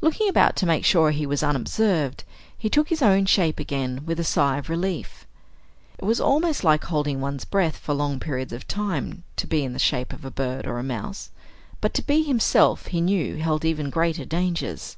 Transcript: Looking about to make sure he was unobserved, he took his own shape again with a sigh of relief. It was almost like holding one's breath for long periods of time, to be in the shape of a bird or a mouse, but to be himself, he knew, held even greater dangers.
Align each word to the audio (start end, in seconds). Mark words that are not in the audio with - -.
Looking 0.00 0.28
about 0.28 0.54
to 0.58 0.66
make 0.66 0.84
sure 0.84 1.10
he 1.10 1.26
was 1.26 1.42
unobserved, 1.42 2.22
he 2.56 2.70
took 2.70 2.90
his 2.90 3.02
own 3.02 3.26
shape 3.26 3.58
again 3.58 4.06
with 4.06 4.20
a 4.20 4.22
sigh 4.22 4.58
of 4.58 4.70
relief. 4.70 5.26
It 5.98 6.04
was 6.04 6.20
almost 6.20 6.62
like 6.62 6.84
holding 6.84 7.20
one's 7.20 7.44
breath 7.44 7.76
for 7.78 7.92
long 7.92 8.20
periods 8.20 8.52
of 8.52 8.68
time, 8.68 9.24
to 9.34 9.48
be 9.48 9.64
in 9.64 9.72
the 9.72 9.80
shape 9.80 10.12
of 10.12 10.24
a 10.24 10.30
bird 10.30 10.64
or 10.68 10.78
a 10.78 10.84
mouse, 10.84 11.30
but 11.80 11.92
to 11.94 12.02
be 12.02 12.22
himself, 12.22 12.86
he 12.86 13.00
knew, 13.00 13.36
held 13.38 13.64
even 13.64 13.90
greater 13.90 14.24
dangers. 14.24 14.96